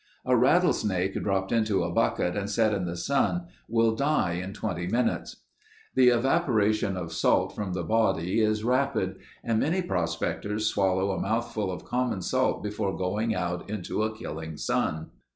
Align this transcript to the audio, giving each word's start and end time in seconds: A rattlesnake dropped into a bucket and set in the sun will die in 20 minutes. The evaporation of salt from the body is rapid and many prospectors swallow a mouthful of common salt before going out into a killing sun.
A 0.25 0.35
rattlesnake 0.35 1.13
dropped 1.21 1.51
into 1.51 1.83
a 1.83 1.91
bucket 1.91 2.35
and 2.35 2.49
set 2.49 2.73
in 2.73 2.85
the 2.85 2.97
sun 2.97 3.45
will 3.69 3.95
die 3.95 4.31
in 4.33 4.51
20 4.51 4.87
minutes. 4.87 5.35
The 5.93 6.07
evaporation 6.09 6.97
of 6.97 7.13
salt 7.13 7.55
from 7.55 7.73
the 7.73 7.83
body 7.83 8.41
is 8.41 8.63
rapid 8.63 9.19
and 9.43 9.59
many 9.59 9.83
prospectors 9.83 10.65
swallow 10.65 11.11
a 11.11 11.21
mouthful 11.21 11.71
of 11.71 11.85
common 11.85 12.23
salt 12.23 12.63
before 12.63 12.97
going 12.97 13.35
out 13.35 13.69
into 13.69 14.01
a 14.01 14.17
killing 14.17 14.57
sun. 14.57 15.11